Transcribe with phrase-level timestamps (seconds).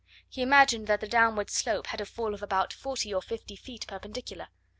[0.27, 3.85] He imagined that the downward slope had a fall of about 40 or 50 feet
[3.87, 4.47] perpendicular.